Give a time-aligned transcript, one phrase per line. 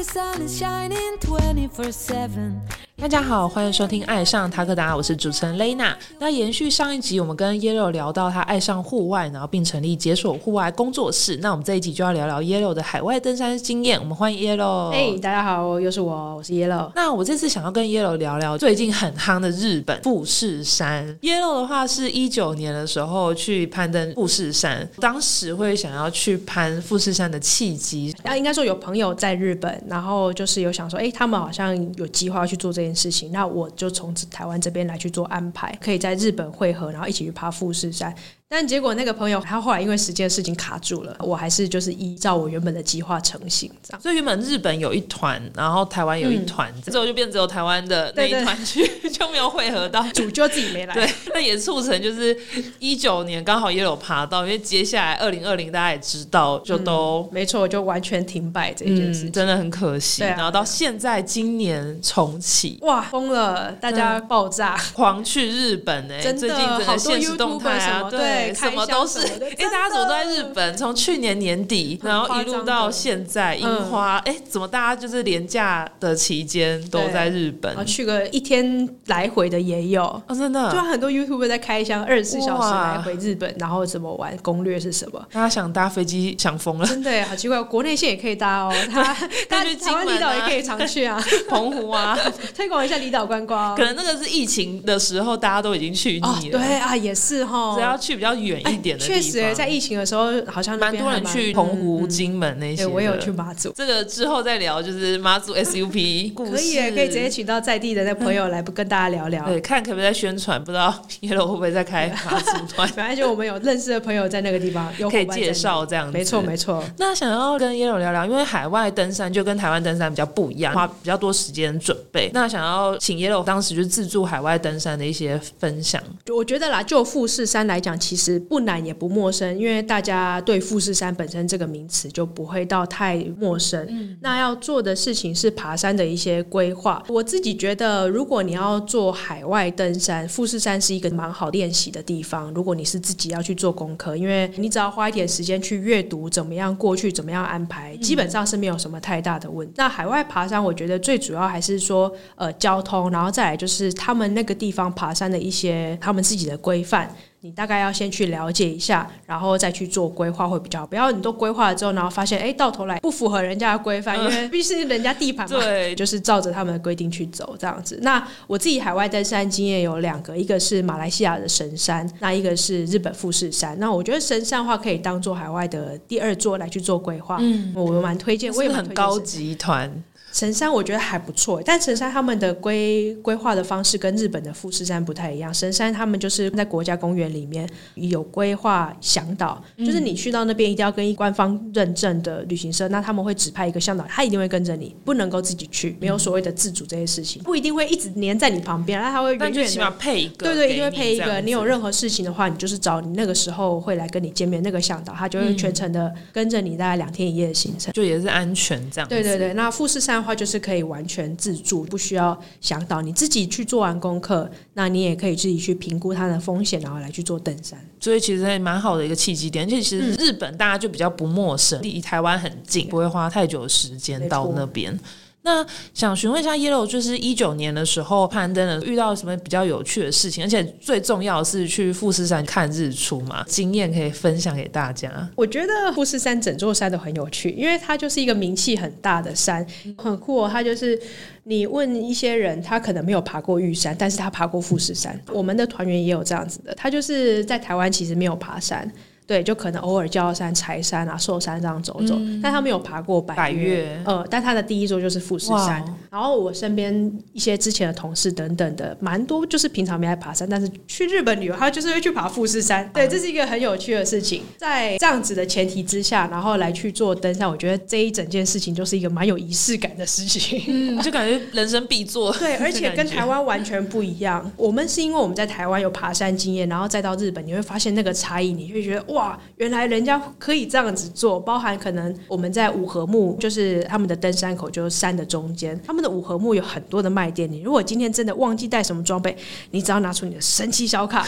[0.00, 2.62] the sun is shining 24 7.
[3.00, 5.96] 大家好，欢迎收听《爱上塔克达》，我是主持人雷娜。
[6.18, 11.38] 那延续上一集，我们跟 Yellow 聊到他爱上户外，然后并成立解锁户外工作室。
[11.38, 13.98] 那我们这一集就要聊聊 Yellow 的海外登山经验。
[13.98, 14.90] 我们欢迎 Yellow。
[14.90, 16.92] 哎、大家好，又是我，我是 Yellow。
[16.94, 21.06] 那我这次想要跟 Yellow 聊聊最近很夯的日本富士山。
[21.22, 38.14] Yellow 的话是一九年的时候去攀登富士山，当时会想要去攀富士山的契机，然后应该说有朋友在日本，然后就是有想说，哎、他们好像有计划去做这件事情，那我就从台湾这边来去做安排，可以在日本会合，然后一起去爬富士山。
[38.52, 44.02] 但结果那个朋友他后来因为时间的事情卡住了，我还是就是依照我原本的计划成型这样。
[44.02, 50.02] 所以原本日本有一团，然后台湾有一团，之后就变只有台湾的那一团去， 就没有汇合到。
[50.12, 52.36] 主就自己没来，对，那也促成就是
[52.80, 60.24] 一九年刚好也有爬到，因为接下来二零二零大家也知道，就都、没错，就完全停摆这件事嗯，真的很可惜。
[60.24, 64.76] 啊然后到现在今年重启，哇，疯了，大家爆炸。
[64.92, 69.20] 狂去日本哎、真的最近整个好多现实动态啊，么对，对什么都是，
[69.58, 70.76] 哎、大家怎么都在日本？
[70.76, 77.84] 从去年年底，然后一路到现在，樱花，哎、怎么大家就是廉假的期间都在日本？
[77.84, 85.20] 去个一天来回的也有，哦，真的，就很多 YouTube 在开箱二十四小时来回日本，然后怎么玩，攻略是什么？
[85.32, 88.72] 大家想搭飞机想疯了，真的耶好奇怪，国内线也可以搭哦。
[88.90, 89.02] 他
[89.48, 92.18] 他去金台湾离岛也可以常去啊， 澎湖啊，
[92.54, 93.84] 推广一下离岛观光可。
[93.84, 97.80] 能那个是疫情的时候，大家都已经去哦，腻了，对啊，也是哈只。
[97.80, 102.90] 要去比较远一点的地方，确实耶，在疫情的时候，好像蛮多人去澎湖、金门那些对，的。
[102.90, 103.72] 我有去马祖。
[103.72, 109.44] 这个之后再聊，就是马祖 SUP 故事，可以耶，可以直接请到在地的那朋友来不跟大家聊聊。
[109.46, 110.92] 对，看可不可以再宣传，不知道
[111.22, 116.12] Yellow 会不会再开马祖团，反正就我们有认识的朋友在那个地方，有可以介绍这样子。
[116.12, 116.82] 没错没错。
[116.98, 122.30] 那想要跟 Yellow 聊聊，因为海外登山就跟台湾登山比较不一样，花比较多时间准备。
[122.34, 126.02] 那想要请 Yellow 当时就自助海外登山的一些分享。
[126.28, 133.88] 我觉得啦，就富士山来讲，其实不难也不陌生，因为大家对富士山本身这个名词就不会到太陌生。
[134.20, 137.02] 那要做的事情是爬山的一些规划。
[137.08, 142.52] 我自己觉得，如果你要做海外登山，富士山是一个蛮好练习的地方。
[142.52, 149.74] 如果你是自己要去做功课，因为你只要花一点时间去阅读怎么样过去，怎么样安排，基本上是没有什么太大的问题。
[149.76, 157.14] 那海外爬山，我觉得最主要还是说，呃，交通，然后再来就是他们那个地方爬山的一些他们自己的规范。
[157.42, 160.86] 你大概要先去了解一下，然后再去做规划会比较好。
[160.86, 167.98] 不要你都规划了之后，然后发现哎，到头来不符合人家的规范，因为毕竟是人家地盘嘛，对就是照着他们的规定去走这样子。
[168.02, 173.78] 那我自己海外登山经验有两个，一个是马来西亚的神山，那一个是日本富士山。
[173.80, 179.90] 那我觉得神山的话可以当做海外的第二座来去做规划，嗯，我蛮推荐，我也很高级团，
[180.32, 185.52] 神山我觉得还不错，但神山他们的规规划的方式跟日本的富士山不太一样。
[185.52, 199.90] 神山他们就是在国家公园里面有规划向导，就是你去到那边一定要跟官方认证的旅行社，那他们会指派一个向导，他一定会跟着你，不能够自己去，没有所谓的自主这些事情，不一定会一直黏在你旁边，那他会远远但就起码。
[200.00, 201.40] 配一个，对对，一定会配一个。
[201.42, 207.92] 你有任何事情的话，你就是找你那个时候会来跟你见面那个向导，他就会全程的跟着你大概两天一夜的行程。
[207.92, 209.08] 就也是安全这样。
[209.08, 217.78] 对对对，那富士山的话就是可以完全自助，不需要向导，你自己去做完功课，那你也可以自己去评估它的风险，然后来去做登山。
[217.98, 224.98] 所以其实还蛮好的一个契机点，而且其嗯实日本大家就比较不陌生，离台湾很近，不会花太久的时间到那边。
[225.42, 230.44] 那想询问一下 Yellow，就是一九年的时候攀登了，遇到什么比较有趣的事情？
[230.44, 235.10] 而且最重要是去富士山看日出嘛，经验可以分享给大家。
[235.34, 240.48] 我觉得富士山整座山都很有趣，因为它就是一个名气很大的山，很酷哦。
[240.52, 241.00] 它就是
[241.44, 245.18] 你问一些人，他可能没有爬过玉山，但是他爬过富士山。
[245.32, 248.90] 我们的团员也有这样子的，他就是在台湾其实没有爬山。
[249.30, 255.84] 对，就可能偶尔郊山、柴山啊、寿山这样走走，但他没有爬过百百岳呃，但他的第一座就是富士山。
[256.10, 256.92] 然后我身边
[257.32, 262.90] 一些之前的同事等等的，蛮多就是平常没来爬山，但是去日本旅游，他就是会去爬富士山。
[262.92, 264.42] 对，这是一个很有趣的事情。
[264.56, 270.60] 在这样子的前提之下，然后来去做登山，我觉得这一整件事情就是一个蛮有仪式感的事情。
[270.66, 272.32] 嗯，就感觉人生必做。
[272.38, 274.50] 对，而且跟台湾完全不一样。
[274.56, 281.38] 我们是因为我们在台湾有爬山经验，然后再到日本，你会发现那个差异，你会觉得哇，哇原来人家可以这样子做。
[281.38, 287.50] 包含可能我们在五合目，就是他们的登山口，就是山的中间，他们的五合目有很多的卖店。
[287.50, 289.36] 你如果今天真的忘记带什么装备，
[289.70, 291.26] 你只要拿出你的神奇小卡，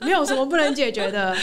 [0.00, 1.36] 没有什么不能解决的。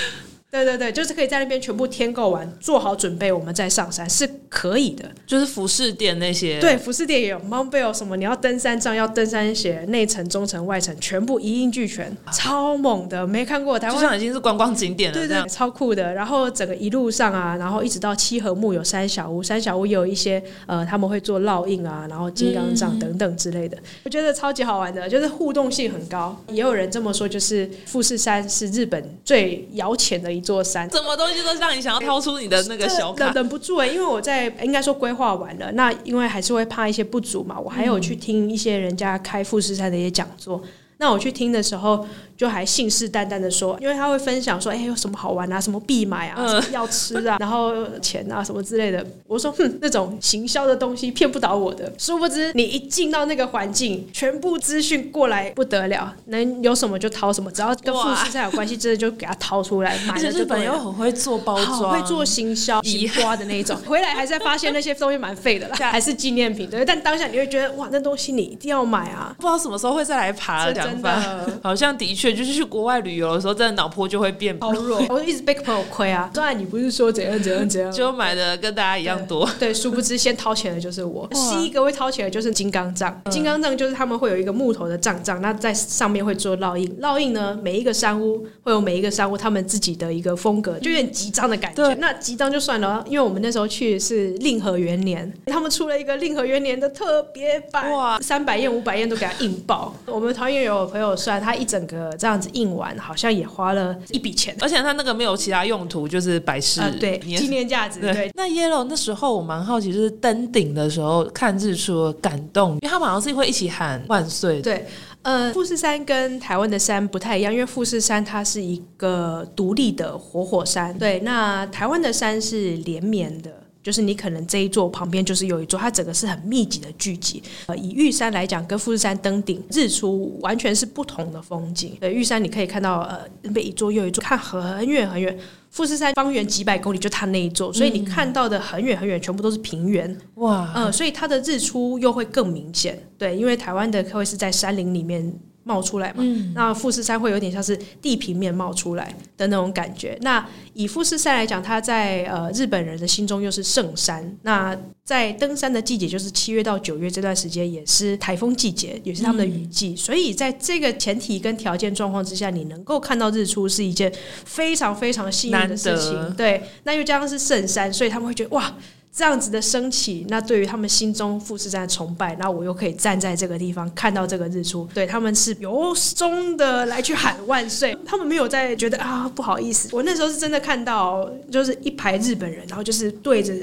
[0.64, 5.06] 对对对，就是可以在那边全部添购完，做好准备，我们再上山是可以的。
[5.26, 13.96] 就是服饰店那些，对，服饰店也有 Mount Bell 什么，你要登山杖，要登山鞋，内层、中层、外层全部一应俱全，超猛的，没看过台湾。
[13.96, 15.18] 就像已经是观光景点了。
[15.18, 16.14] 对对，超酷的。
[16.14, 26.36] 然后整个一路上啊，然后一直到七和木有三小屋，三小屋也有一些呃，他们会做烙印啊，然后金刚杖等等之类的，我觉得超级好玩的，就是互动性很高。
[26.50, 30.90] 也有人这么说，就是富士山是日本最摇钱的一座山。
[30.90, 40.62] 什么东西都让你想要掏出你的那个小卡忍，不住哎、因为我在应该说规划完了，那因为还是会怕一些不足嘛，我还有去听一些人家开富士山的一些讲座。
[40.98, 49.06] 那我去听的时候，就还信誓旦旦的说，因为他会分享说，哎、有什么好玩啊，什么必买啊，什么要吃啊， 然后钱啊什么之类的。
[49.28, 51.92] 我说，哼，那种行销的东西骗不倒我的。
[51.98, 66.84] 殊不知，你一进到那个环境，全部资讯过来不得了，能有什么就掏什么，只要跟富士山有关系，真的就给他掏出来买日本又很会做包装，会做行销、遗行花的那一种， 回来还是在发现那些东西蛮废的啦， 还是纪念品对。
[66.84, 69.34] 但当下你会觉得哇，那东西你一定要买啊！
[69.38, 71.16] 不知道什么时候会再来爬两番。
[71.64, 76.30] 好像的确就是去国外旅游的时候，真的脑波就会变好弱， 我就一直被朋友亏啊。
[76.34, 79.50] 虽然你不是说怎样怎样怎样，就买的跟大家一样多。
[79.60, 81.28] 对，殊不知先掏钱的就是我。
[81.52, 86.88] 第一个会掏钱的就是金刚杖，嗯金刚杖就是他们会有一个木头的杖杖，那在上面会做烙印。
[87.02, 91.96] 烙印呢，每一个山屋会有每一个山屋他们自己的一个风格，就有点集章的感觉对。
[91.96, 99.94] 那集章就算了，因为我们那时候去是令和元年，他们出了一个令和元年的特别版，哇三百页、五百页都给他印爆。
[100.06, 104.56] 我们团员有朋友算，他一整个这样子印完，好像也花了一笔钱。
[104.60, 114.86] 而且它那个没有其他用途，就是摆饰啊，对，纪念价值，对对，，那 Yellow 那时候我蛮好奇，就是登顶的时候看日出的感动，因为他们好像是会一起喊万岁，对，
[115.22, 123.52] 呃，富士山跟台湾的山不太一样，因为富士山它是一个独立的活火山，对，那台湾的山是连绵的。
[123.86, 127.44] 就是你可能这一座旁边就是有一座，它整个是很密集的聚集。
[127.68, 131.96] 呃，以玉山来讲，跟富士山登顶日出完全是不同的风景。
[132.00, 135.38] 对，玉山你可以看到呃那边一座又一座，看很远很远。
[135.70, 140.18] 富士山方圆几百公里就它那一座，所以你看到的很远很远，全部都是平原。
[140.36, 142.98] 哇，嗯，所以它的日出又会更明显。
[143.20, 145.32] 对，因为台湾的会是在山林里面
[145.68, 146.24] 冒出来嘛，
[146.54, 150.16] 那富士山会有点像是地平面冒出来的那种感觉。
[150.22, 154.38] 那以富士山来讲，它在呃日本人的心中又是圣山。
[154.44, 159.96] 那在登山的季节，就是七月到九月这段时间，也是台风季节，也是他们的雨季。
[159.96, 164.14] 所以在这个前提跟条件状况之下，你能够看到日出是一件
[164.46, 166.34] 非常非常幸运的事情。
[166.36, 168.72] 对，那又加上是圣山，所以他们会觉得哇。
[169.16, 179.88] 这样子的升起，那对于他们心中富士山的崇拜，那我又可以站在这个地方看到这个日出，对他们是由衷的来去喊万岁，他们没有在觉得啊不好意思。
[179.94, 183.54] 我那时候是真的看到，就是一排日本人，然后就是对着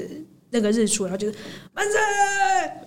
[0.49, 1.35] 那个日出，然后就是
[1.75, 1.99] 万岁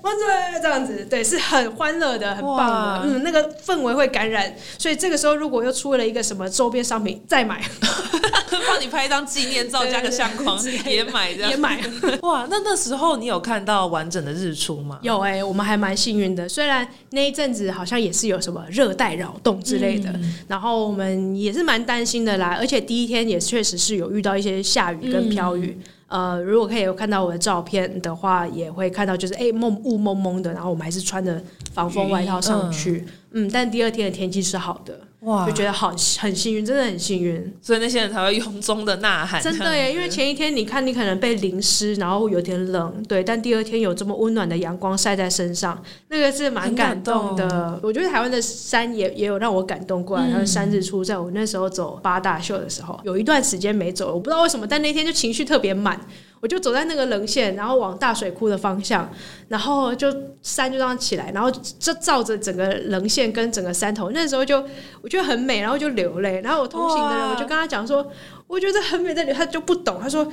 [0.02, 4.54] 万岁这样子，对，是很欢乐的，很棒的，嗯，那个氛围会感染。
[4.78, 7.62] 所以这个时候如果又出了一个什么周边商品，再买
[8.68, 11.80] 帮你拍一张纪念照，加个相框 也买这样也买。
[12.22, 14.98] 哇，那那时候你有看到完整的日出吗？
[15.02, 16.48] 有哎、我们还蛮幸运的。
[16.48, 20.12] 虽然那一阵子好像也是有什么热带扰动之类的，
[20.48, 22.56] 然后我们也是蛮担心的啦。
[22.58, 25.78] 而且第一天也确实是有遇到一些下雨跟飘雨。
[26.08, 31.42] 呃，如果可以有看到我的照片的话，也会看到就是哎蒙雾蒙蒙的，然后我们还是穿着
[31.72, 33.04] 防风外套上去。
[33.32, 37.52] 嗯但第二天的天气是好的，哇就，觉得好很幸运，真的很幸运。
[37.60, 47.78] 所以那些人才会由衷的呐喊，真的耶，因为前一天你看你可能被淋湿，然后有点冷，对，但第二天有这么温暖的阳光晒在身上，那个是蛮感动很的。
[47.82, 56.00] 我觉得台湾的山也也有让我感动过来，然后山日出，在我那时候走八大秀的时候，有一段时间没走，我不知道为什么，但那天就情绪特别满。
[56.46, 59.10] 我就走在那个棱线，然后往大水库的方向，
[59.48, 60.06] 然后就
[60.43, 64.65] 山就这样起来，然后就照着整个棱线跟整个山头，那时候就
[65.03, 66.41] 我觉得很美，然后就流泪。
[66.43, 68.06] 然后我同行的人，我就跟他讲说，
[68.46, 70.24] 我觉得很美在流，他就不懂，他说。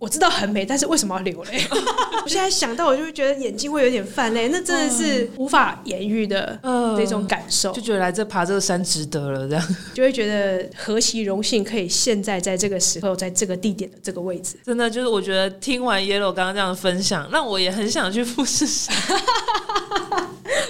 [0.00, 1.62] 我知道很美，但是为什么要流泪？
[2.24, 6.96] 我现在想到，我就会觉得眼睛会有点泛泪，那真的是无法言喻的嗯。
[6.96, 9.76] 这种感受，就觉得来这爬这个山值得了，这样。
[9.94, 14.56] 就会觉得何其荣幸，可以现在在这个时候，在这个地点的这个位置。
[14.64, 18.96] 真的就是我觉得听完 Yellow 刚刚这样的分享，让我也很想去富士山。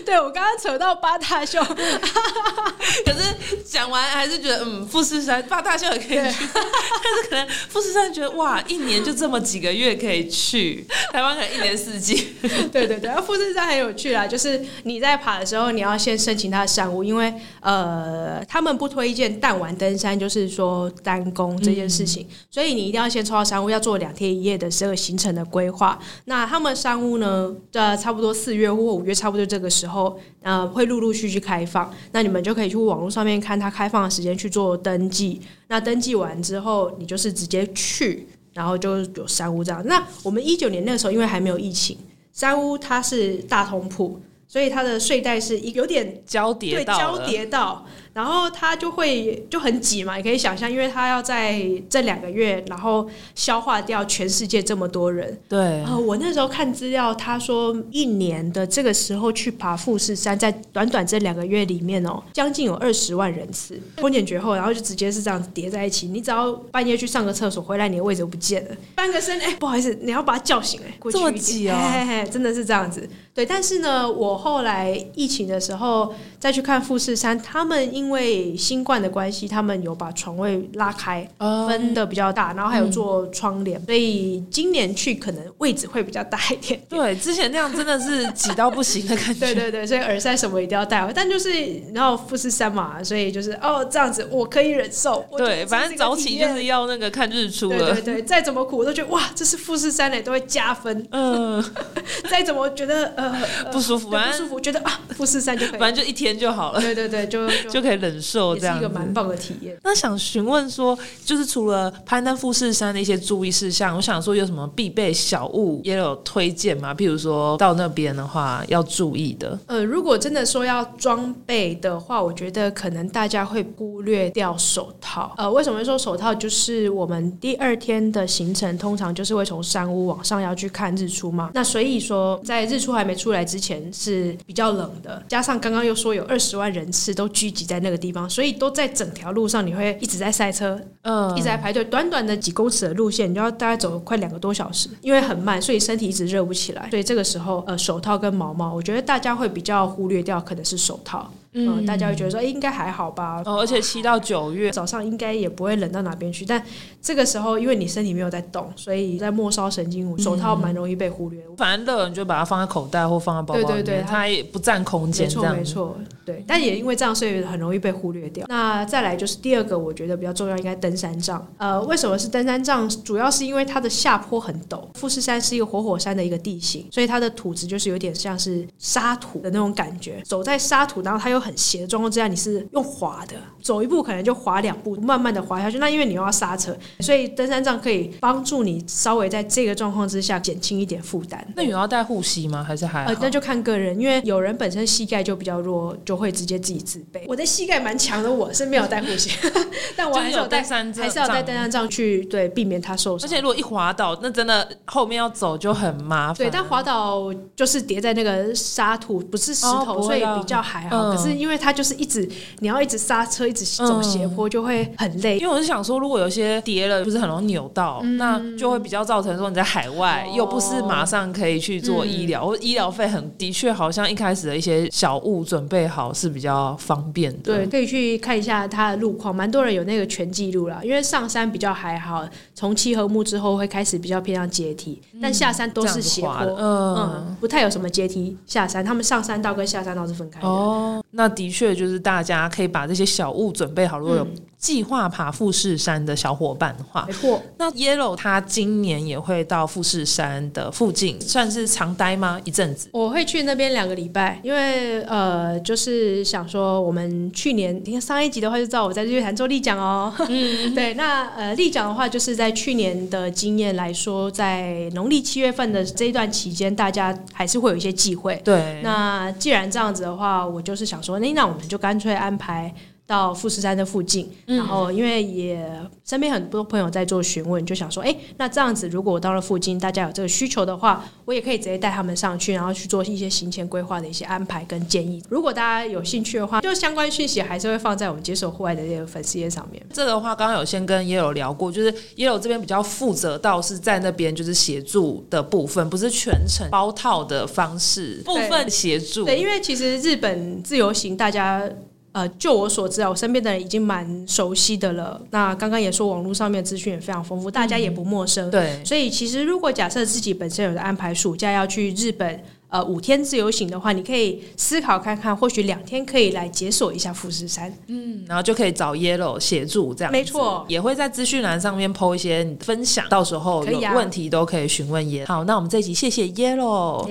[0.05, 12.29] 对我刚刚扯到八大秀，可是讲完还是觉得，嗯，富士山八大秀也可以去，但是可能富士山觉得哇，一年就这么几个月可以去， 台湾可能一年四季。
[12.73, 25.99] 对 对对，然后富士山很有趣啦，就是你在爬的时候，你要先申请它的山屋，因为呃，他们不推荐弹丸登山，就是说单攻这件事情，所以你一定要先抽到山屋，要做两天一夜的这个行程的规划。
[26.25, 35.43] 那他们山屋呢，呃，差不多四月或五月，差不多这个时候，呃，会陆陆续续开放，那你们就可以去网络上面看它开放的时间去做登记。
[35.69, 38.27] 那登记完之后，你就是直接去。
[38.61, 39.83] 然后就有三屋这样。
[39.87, 41.97] 那我们一九年那个时候，因为还没有疫情，
[42.31, 47.87] 三屋它是大通铺，所以它的睡袋是一有点交叠对交叠到。
[48.21, 51.59] 然后他就会就很挤嘛，你可以想象，因为他要在
[51.89, 55.35] 这两个月，然后消化掉全世界这么多人。
[55.49, 55.83] 对。
[55.85, 63.81] 呃，我那时候看资料，他说一年的这个时候去爬富士山，在短短这两个月里面哦，将近有二十万人次。
[63.97, 66.07] 风险绝后，然后就直接是这样子叠在一起。
[66.09, 68.77] 你只要半夜去上个厕所，回来你的位置就不见了。
[68.97, 73.09] 翻个身，哎，不好意思，你要把他叫醒，哎，这么挤啊，真的是这样子。
[73.33, 86.81] 对，但是呢，我后来疫情的时候再去看富士山，他们因为新冠的关系，他们有把床位拉开，分的比较大，然后还有做窗帘，所以今年去可能位置会比较大一点。
[86.89, 89.41] 对，之前那样真的是挤到不行的感觉。
[89.41, 91.01] 对对对，所以耳塞什么一定要带。
[91.15, 91.51] 但就是
[91.95, 95.25] 然后富士山嘛，所以就是哦这样子我可以忍受。
[95.37, 97.79] 对，反正早起就是要那个看日出了。
[97.79, 101.05] 对对对，再怎么苦我都觉得哇，这是富士山嘞，都会加分。
[101.13, 101.65] 嗯，
[102.31, 103.41] 再怎么觉得呃。
[103.73, 106.81] 不舒服，反正不舒服，觉得啊，富士山就可以，反正就一天就好了。
[106.81, 109.77] 对对对，就就可以忍受这样，是一个蛮棒的体验。
[109.83, 116.95] 那想询问说，就是除了攀登富士山的一些注意事项，我想说有什么必备小物也有推荐吗？
[116.95, 119.59] 譬如说到那边的话要注意的。
[119.67, 125.35] 呃，如果真的说要装备的话，我觉得可能大家会忽略掉手套。
[125.37, 126.35] 呃，为什么会说手套？
[126.35, 131.51] 就是我们第二天的行程通常就是会从山屋往上要去看日出嘛。
[131.55, 141.85] 那所以说在日出还没出来之前是比较冷的，加上刚刚又说有二十万人次都聚集在那个地方，所以都在整条路上，你会一直在塞车，嗯，一直在排队。
[141.85, 146.89] 短短的几公尺的路线，你就要大概走快两个多小时，因为很慢，所以身体一直热不起来。
[146.91, 151.31] 所以这个时候，呃，手套跟毛毛，我觉得大家会比较忽略掉，可能是手套。
[151.53, 153.43] 嗯，大家会觉得说，哎，应该还好吧。
[153.45, 156.45] 哦，而且七到九月早上应该也不会冷到哪边去。
[156.45, 156.63] 但
[157.03, 161.43] 这个时候，因为你身体没有在动，所以在末梢神经，手套蛮容易被忽略。
[161.57, 165.27] 反正热，你就把它放在口袋或放在包包里面，它也不占空间。
[165.27, 166.45] 没错，没错，对。
[166.47, 168.47] 但也因为这样，所以很容易被忽略掉。
[168.49, 171.45] 那再来就是第二个，我觉得比较重要，应该登山杖。
[171.59, 172.89] 呃，为什么是登山杖？
[173.03, 174.81] 主要是因为它的下坡很陡。
[174.95, 180.23] 富士山是一个活火山的一个地形，所以它的土质就是有点像是沙土的那种感觉。
[180.25, 185.79] 走在沙土，然后它又很斜的状况之下，你是用滑的，走一步可能就滑两步，慢慢的滑下去。
[185.79, 191.45] 那因为你又要刹车，所以登山杖可以帮助你稍微在这个状况之下减轻一点负担。
[191.57, 192.63] 那有要带护膝吗？
[192.63, 193.05] 还是还？
[193.07, 197.23] 呃，那就看个人，因为有人本身膝盖就比较弱，就会直接自己自卑。
[197.27, 199.31] 我的膝盖蛮强的，我是没有带护膝，
[199.97, 203.27] 但我还是有带山，还是要带登山杖去对避免它受伤。
[203.27, 206.37] 而且如果一滑倒，那真的后面要走就很麻烦。
[206.37, 211.11] 对，但滑倒就是叠在那个沙土，不是石头，所以比较还好。
[211.13, 215.39] 可是因为它就是一直你要一直刹车，一直走斜坡，就会很累。
[215.39, 227.55] 因为我是想说，如果有些跌了，不是很容易扭到，那就会比较造成说你在海外又不是马上可以去做医疗，或医疗费很的确好像一开始的一些小物准备好是比较方便的。
[227.55, 230.81] 对，可以去看一下它的路况，蛮多人有那个全记录了。
[230.85, 238.85] 因为上山比较还好，从七合木之后会开始比较偏向阶梯，但下山都是斜坡，嗯，不太有什么阶梯下山。
[238.85, 240.49] 他们上山道跟下山道是分开的。
[240.49, 244.27] 哦，那的确就是大家可以把这些小物准备好，如果有。
[244.61, 247.41] 计划爬富士山的小伙伴的话，没错。
[247.57, 252.39] 那 Yellow 他今年也会到富士山的附近，算是常待吗？
[252.45, 252.91] 一阵子？
[252.93, 260.13] 我会去那边两个礼拜，因为呃，就是想说，我们去年你看上一集的话，就知道我在日月潭做立奖哦。
[260.29, 260.93] 嗯， 对。
[260.93, 268.39] 那呃，立奖的话，就是在去年的经验来说，在农历七月份的这一段期间，大家还是会有一些忌讳。
[268.45, 268.83] 对。
[268.83, 272.73] 那既然这样子的话，我就是想说，那那我们就干脆安排。
[273.11, 275.69] 到富士山的附近，然后因为也
[276.05, 285.21] 身边很多朋友在做询问，就想说，哎，那这样子，如果我到了附近，大家有这个需求的话，我也可以直接带他们上去，然后去做一些行前规划的一些安排跟建议。
[285.29, 289.85] 如果大家有兴趣的话，就相关讯息还是会放在我们接手户外的这个粉丝页上面。
[289.93, 299.25] 这个的话，刚刚有先跟耶友聊过，就是耶友这边比较负责到是在那边就是协助的部分，不是全程包套的方式，部分协助。
[299.25, 301.69] 对，因为其实日本自由行大家。
[302.13, 305.21] 呃，就我所知啊，我身边的人已经蛮熟悉的了。
[305.31, 308.51] 那刚刚也说，网络上面资讯也非常丰富，大家也不陌生。
[308.51, 312.43] 对，所以其实如果假设自己本身有的安排暑假要去日本。
[312.71, 317.73] 呃，五天自由行的话，你可以思考看看，或许两天可以来解锁一下富士山。
[317.89, 320.13] 嗯，然后就可以找 Yellow 协助这样。
[320.13, 325.27] 没错，也会在资讯栏上面 PO 一些分享，到时候有问题都可以询问 Yellow。
[325.27, 327.09] 好，那我们这集谢谢 Yellow。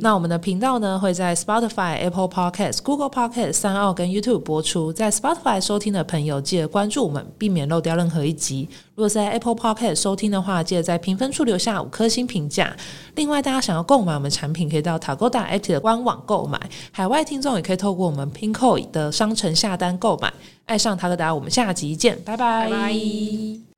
[0.00, 4.92] 那我们的频道呢会在 Spotify、Apple Podcast、Google Podcast、三奥跟 YouTube 播出。
[4.92, 8.68] 在 Spotify 收听的朋友，记得关注我们，避免漏掉任何一集。
[8.96, 12.74] 如果在 Apple Podcast 收听的话，记得在评分处留下五颗星评价。
[13.14, 16.58] 另外，大家想要购买我们产品，可以到 Tagoda a p 的官网购买。
[16.90, 20.32] 海外听众也可以透过我们 Pinko 的商城下单购买。
[20.64, 23.75] 爱上 Tagoda，，我们下集见，拜拜。